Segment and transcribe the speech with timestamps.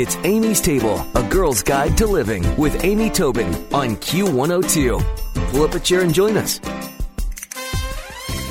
[0.00, 5.50] It's Amy's Table, a girl's guide to living with Amy Tobin on Q102.
[5.50, 6.60] Pull up a chair and join us.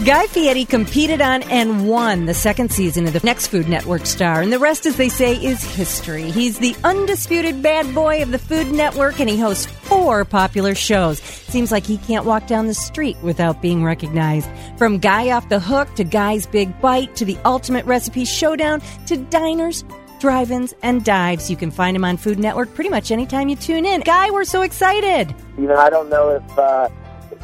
[0.03, 4.41] Guy Fieri competed on and won the second season of the Next Food Network star,
[4.41, 6.31] and the rest, as they say, is history.
[6.31, 11.19] He's the undisputed bad boy of the Food Network, and he hosts four popular shows.
[11.21, 14.49] Seems like he can't walk down the street without being recognized.
[14.77, 19.15] From Guy Off the Hook to Guy's Big Bite to the Ultimate Recipe Showdown to
[19.15, 19.85] diners,
[20.19, 21.49] drive ins, and dives.
[21.49, 24.01] You can find him on Food Network pretty much anytime you tune in.
[24.01, 25.33] Guy, we're so excited.
[25.57, 26.57] You know, I don't know if.
[26.57, 26.89] Uh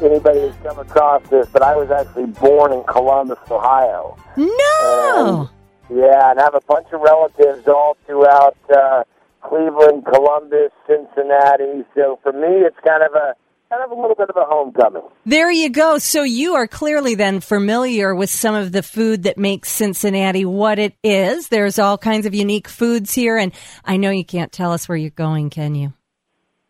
[0.02, 4.16] anybody has come across this, but I was actually born in Columbus, Ohio.
[4.36, 5.48] No.
[5.88, 9.04] And, yeah, and I have a bunch of relatives all throughout uh,
[9.42, 11.84] Cleveland, Columbus, Cincinnati.
[11.94, 13.34] So for me, it's kind of a
[13.74, 15.02] kind of a little bit of a homecoming.
[15.26, 15.98] There you go.
[15.98, 20.78] So you are clearly then familiar with some of the food that makes Cincinnati what
[20.78, 21.48] it is.
[21.48, 23.52] There's all kinds of unique foods here, and
[23.84, 25.92] I know you can't tell us where you're going, can you?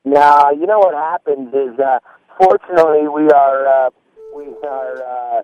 [0.04, 1.98] Now, you know what happens is uh,
[2.38, 3.90] fortunately, we are uh,
[4.36, 5.42] we are uh,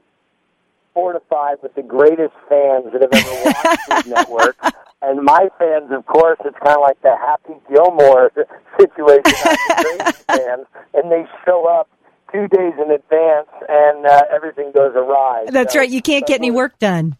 [0.92, 4.56] fortified with the greatest fans that have ever watched Food Network.
[5.02, 8.30] And my fans, of course, it's kind of like the Happy Gilmore
[8.78, 9.22] situation.
[10.28, 11.88] fans, and they show up
[12.32, 15.46] two days in advance, and uh, everything goes awry.
[15.48, 15.90] That's so, right.
[15.90, 17.16] You can't get any work done.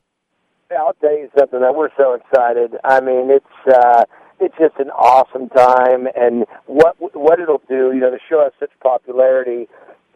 [0.71, 1.61] I'll tell you something.
[1.61, 2.77] That we're so excited.
[2.85, 3.75] I mean, it's.
[3.75, 4.05] uh
[4.41, 8.53] it's just an awesome time, and what what it'll do, you know, the show has
[8.59, 9.69] such popularity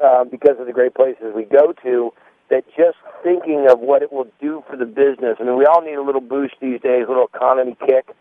[0.03, 2.11] um, because of the great places we go to.
[2.51, 5.37] That just thinking of what it will do for the business.
[5.41, 8.15] I mean, we all need a little boost these days, a little economy kick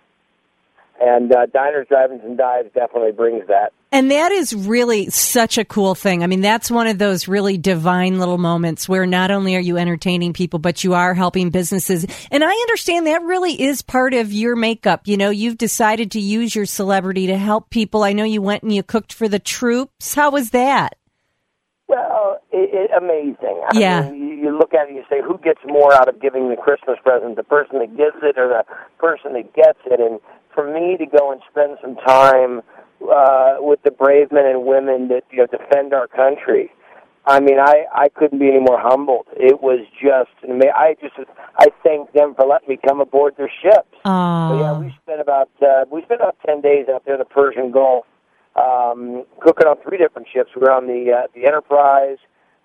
[1.02, 3.74] and uh, diners, drive-ins, and dives definitely brings that.
[3.92, 6.24] And that is really such a cool thing.
[6.24, 9.78] I mean, that's one of those really divine little moments where not only are you
[9.78, 12.06] entertaining people, but you are helping businesses.
[12.32, 15.08] And I understand that really is part of your makeup.
[15.08, 18.04] You know, you've decided to use your celebrity to help people.
[18.04, 20.16] I know you went and you cooked for the troops.
[20.16, 20.96] How was that?
[22.54, 23.62] It, it, amazing.
[23.68, 24.10] I yeah.
[24.10, 26.50] Mean, you, you look at it and you say, who gets more out of giving
[26.50, 28.64] the Christmas present, the person that gives it or the
[29.00, 30.00] person that gets it?
[30.00, 30.20] And
[30.54, 32.62] for me to go and spend some time
[33.02, 36.72] uh, with the brave men and women that you know defend our country.
[37.26, 39.28] I mean, I I couldn't be any more humbled.
[39.36, 41.16] It was just, I just
[41.58, 43.98] I thank them for letting me come aboard their ships.
[44.06, 44.60] Oh.
[44.60, 47.72] yeah, we spent about uh, we spent about ten days out there in the Persian
[47.72, 48.06] Gulf,
[48.56, 50.52] um, cooking on three different ships.
[50.56, 52.18] We were on the uh, the Enterprise,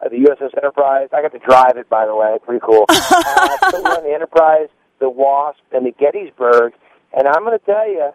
[0.04, 1.08] uh, the USS Enterprise.
[1.12, 2.84] I got to drive it, by the way, pretty cool.
[2.88, 4.68] uh, so were on the Enterprise,
[5.00, 6.72] the Wasp, and the Gettysburg
[7.12, 8.10] and I'm going to tell you,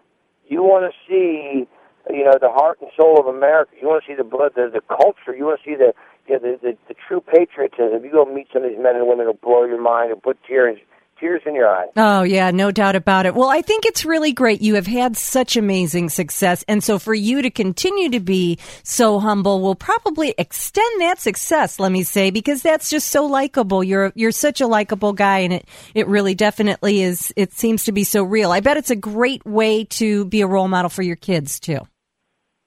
[0.48, 1.68] you want to see,
[2.10, 3.72] you know, the heart and soul of America.
[3.82, 5.36] You want to see the blood, the, the culture.
[5.36, 5.94] You want to see the,
[6.28, 7.98] you know, the, the the true patriotism.
[7.98, 10.22] If you go meet some of these men and women who'll blow your mind and
[10.22, 10.78] put tears
[11.20, 11.90] tears in your eyes.
[11.96, 13.36] Oh, yeah, no doubt about it.
[13.36, 14.62] Well, I think it's really great.
[14.62, 16.64] You have had such amazing success.
[16.68, 21.80] And so for you to continue to be so humble will probably extend that success,
[21.80, 23.84] let me say, because that's just so likable.
[23.84, 27.34] You're, you're such a likable guy and it, it really definitely is.
[27.36, 28.52] It seems to be so real.
[28.52, 31.80] I bet it's a great way to be a role model for your kids too.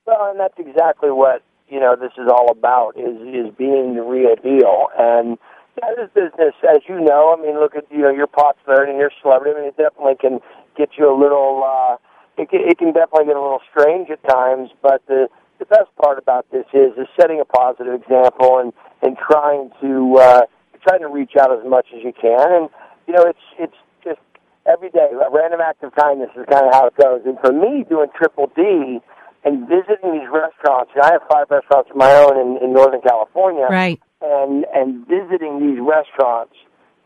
[0.06, 4.02] Well, and that's exactly what, you know, this is all about is, is being the
[4.02, 4.86] real deal.
[4.96, 5.36] And,
[5.76, 8.92] yeah, this business, as you know, I mean, look at you know your pots popularity
[8.92, 9.52] and your celebrity.
[9.56, 10.40] I mean, it definitely can
[10.76, 11.62] get you a little.
[11.64, 11.96] uh
[12.40, 14.70] It can, it can definitely get a little strange at times.
[14.80, 15.28] But the
[15.58, 18.72] the best part about this is is setting a positive example and
[19.02, 20.42] and trying to uh,
[20.86, 22.46] trying to reach out as much as you can.
[22.52, 22.70] And
[23.06, 24.20] you know, it's it's just
[24.64, 27.20] every day a random act of kindness is kind of how it goes.
[27.26, 29.00] And for me, doing Triple D
[29.44, 33.00] and visiting these restaurants, and I have five restaurants of my own in, in Northern
[33.02, 33.68] California.
[33.70, 36.54] Right and and visiting these restaurants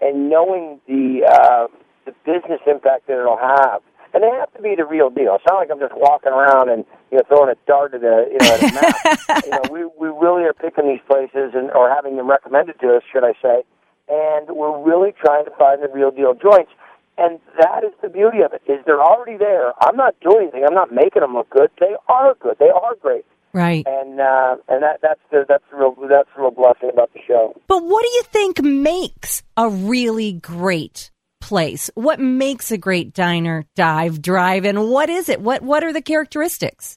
[0.00, 1.66] and knowing the uh,
[2.06, 3.82] the business impact that it'll have.
[4.12, 5.36] And they have to be the real deal.
[5.36, 8.26] It's not like I'm just walking around and you know throwing a dart at a
[8.26, 9.44] you know at a map.
[9.44, 12.96] you know, we we really are picking these places and or having them recommended to
[12.96, 13.62] us, should I say?
[14.08, 16.72] And we're really trying to find the real deal joints.
[17.18, 18.62] And that is the beauty of it.
[18.66, 19.72] Is they're already there.
[19.80, 20.64] I'm not doing anything.
[20.66, 21.70] I'm not making them look good.
[21.78, 22.56] They are good.
[22.58, 23.26] They are great.
[23.52, 23.84] Right.
[23.86, 27.20] And uh, and that that's the that's the real that's the real blessing about the
[27.26, 27.54] show.
[27.66, 31.10] But what do you think makes a really great
[31.40, 31.90] place?
[31.94, 35.40] What makes a great diner, dive, drive, and what is it?
[35.40, 36.96] What what are the characteristics?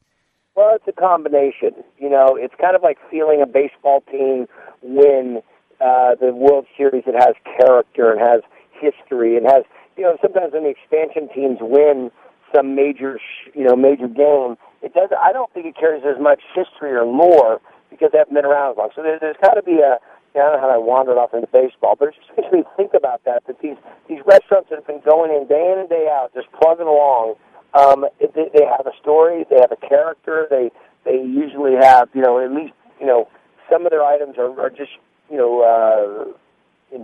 [0.55, 1.71] Well, it's a combination.
[1.97, 4.47] You know, it's kind of like feeling a baseball team
[4.83, 5.41] win
[5.81, 7.03] uh, the World Series.
[7.07, 8.41] It has character and has
[8.79, 9.63] history and has
[9.97, 12.11] you know sometimes when the expansion teams win
[12.55, 13.19] some major
[13.53, 15.09] you know major game it does.
[15.19, 18.71] I don't think it carries as much history or lore because they haven't been around
[18.71, 18.89] as long.
[18.95, 19.97] So there, there's got to be a.
[20.35, 22.91] I don't know how I wandered off into baseball, but it just makes me think
[22.93, 23.43] about that.
[23.47, 23.77] That these
[24.09, 27.35] these restaurants that have been going in day in and day out, just plugging along,
[27.73, 30.69] Um, they, they have a story, they have a character, they
[31.05, 33.27] they usually have you know at least you know
[33.71, 34.91] some of their items are, are just
[35.29, 36.12] you know uh,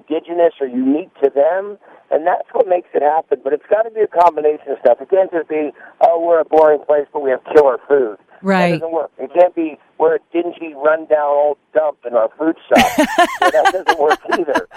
[0.10, 1.78] indigenous or unique to them,
[2.12, 3.40] and that's what makes it happen.
[3.44, 4.98] But it's got to be a combination of stuff.
[5.02, 5.72] It can't just be
[6.02, 8.18] oh we're a boring place, but we have killer food.
[8.42, 8.72] Right.
[8.72, 9.12] That doesn't work.
[9.18, 12.88] It can't be we're a dingy, rundown old dump in our food shop.
[12.98, 14.68] so that doesn't work either.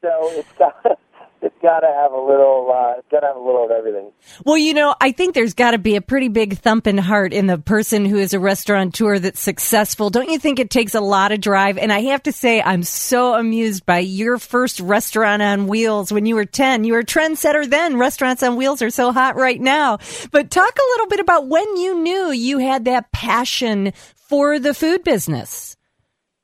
[0.00, 0.98] So it's got
[1.42, 4.12] it's got to have a little, uh, it's got to have a little of everything.
[4.44, 7.46] Well, you know, I think there's got to be a pretty big thumping heart in
[7.46, 10.10] the person who is a restaurateur that's successful.
[10.10, 11.78] Don't you think it takes a lot of drive?
[11.78, 16.26] And I have to say, I'm so amused by your first restaurant on wheels when
[16.26, 16.84] you were 10.
[16.84, 17.96] You were a trendsetter then.
[17.96, 19.98] Restaurants on wheels are so hot right now.
[20.30, 24.74] But talk a little bit about when you knew you had that passion for the
[24.74, 25.76] food business.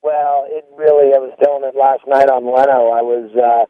[0.01, 2.91] Well, it really, I was telling it last night on Leno.
[2.91, 3.65] I was, uh,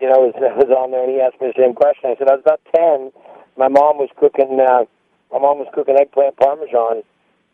[0.00, 2.10] you know, was, was on there and he asked me the same question.
[2.10, 3.12] I said, I was about 10.
[3.56, 4.86] My mom was cooking, uh,
[5.32, 7.02] my mom was cooking eggplant parmesan.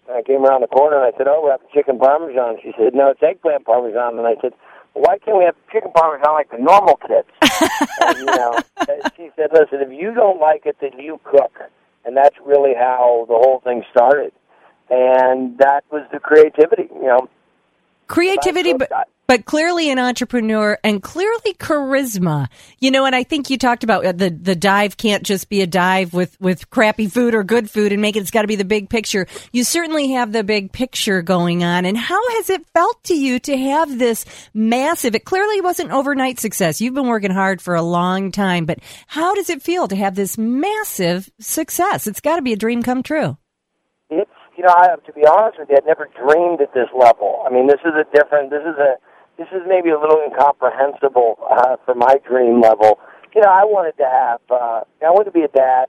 [0.07, 2.61] And I came around the corner and I said, oh, we're having chicken parmesan.
[2.63, 4.19] She said, no, it's eggplant parmesan.
[4.19, 4.53] And I said,
[4.93, 7.29] well, why can't we have chicken parmesan like the normal kids?
[8.05, 8.61] and, you know,
[9.17, 11.53] she said, listen, if you don't like it, then you cook.
[12.05, 14.33] And that's really how the whole thing started.
[14.91, 17.29] And that was the creativity, you know.
[18.07, 18.91] Creativity, but
[19.27, 22.49] but clearly an entrepreneur and clearly charisma.
[22.79, 25.63] You know, and I think you talked about uh, the the dive can't just be
[25.63, 28.21] a dive with with crappy food or good food and make it.
[28.21, 29.27] It's got to be the big picture.
[29.53, 31.85] You certainly have the big picture going on.
[31.85, 35.15] And how has it felt to you to have this massive?
[35.15, 36.81] It clearly wasn't overnight success.
[36.81, 40.15] You've been working hard for a long time, but how does it feel to have
[40.15, 42.07] this massive success?
[42.07, 43.37] It's got to be a dream come true.
[44.11, 47.43] It's you know, I, to be honest with you, I'd never dreamed at this level.
[47.47, 48.51] I mean, this is a different.
[48.51, 48.97] This is a
[49.37, 53.01] this is maybe a little incomprehensible uh, for my dream level.
[53.35, 55.87] You know, I wanted to have, uh, I wanted to be a dad,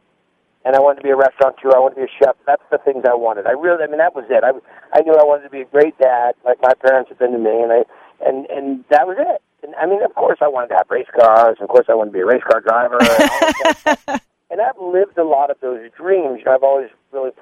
[0.66, 1.78] and I wanted to be a restaurateur.
[1.78, 2.36] I wanted to be a chef.
[2.48, 3.46] That's the things I wanted.
[3.46, 4.42] I really, I mean, that was it.
[4.42, 4.50] I,
[4.98, 7.38] I knew I wanted to be a great dad, like my parents had been to
[7.38, 7.86] me, and I,
[8.26, 9.42] and and that was it.
[9.62, 11.58] And I mean, of course, I wanted to have race cars.
[11.62, 12.98] Of course, I wanted to be a race car driver.
[12.98, 13.54] And all
[13.86, 16.40] that and I've lived a lot of those dreams.
[16.40, 16.90] You know, I've always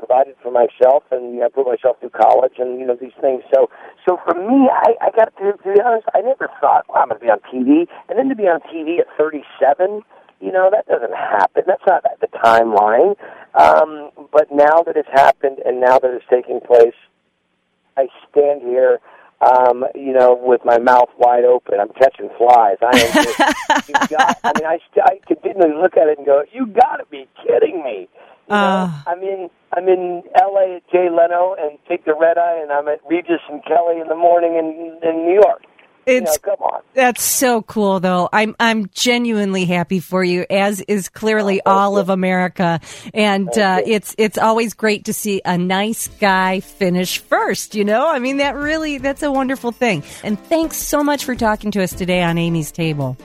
[0.05, 3.15] provided for myself, and you know, I put myself through college, and you know these
[3.21, 3.43] things.
[3.53, 3.69] So,
[4.07, 7.09] so for me, I, I got to, to be honest, I never thought, well, I'm
[7.09, 10.01] going to be on TV, and then to be on TV at 37.
[10.41, 11.63] You know that doesn't happen.
[11.65, 13.15] That's not the timeline.
[13.55, 16.97] Um, but now that it's happened, and now that it's taking place,
[17.95, 18.99] I stand here
[19.43, 21.79] um, you know, with my mouth wide open.
[21.79, 22.77] I'm catching flies.
[22.81, 23.39] I am just,
[23.89, 27.05] you got, I mean, I, I continually look at it and go, you got to
[27.09, 28.07] be kidding me.
[28.53, 28.91] You know, Uh.
[29.07, 30.75] I'm in I'm in L.A.
[30.75, 34.07] at Jay Leno and take the red eye, and I'm at Regis and Kelly in
[34.07, 35.63] the morning in in New York.
[36.05, 36.81] You know, It's come on.
[36.93, 38.27] That's so cool, though.
[38.33, 42.81] I'm I'm genuinely happy for you, as is clearly Oh, all of America.
[43.13, 47.73] And uh, it's it's always great to see a nice guy finish first.
[47.73, 50.03] You know, I mean that really that's a wonderful thing.
[50.23, 53.15] And thanks so much for talking to us today on Amy's Table.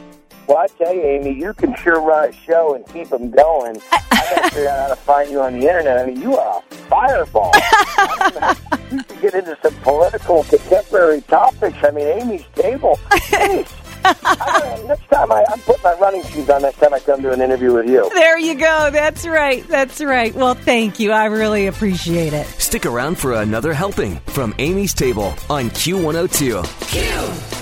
[0.49, 3.83] Well, I tell you, Amy, you can sure run a show and keep them going.
[3.93, 5.99] I got to figure out how to find you on the internet.
[5.99, 7.51] I mean, you are a fireball.
[7.55, 8.97] I don't know.
[8.97, 11.77] you can get into some political, contemporary topics.
[11.83, 12.99] I mean, Amy's table.
[13.11, 13.71] Jeez.
[14.05, 16.63] I next time I, I'm putting my running shoes on.
[16.63, 18.09] Next time I come to an interview with you.
[18.15, 18.91] There you go.
[18.91, 19.67] That's right.
[19.69, 20.35] That's right.
[20.35, 21.13] Well, thank you.
[21.13, 22.47] I really appreciate it.
[22.47, 26.65] Stick around for another helping from Amy's Table on Q102.
[26.95, 27.58] It's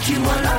[0.00, 0.49] Amy's table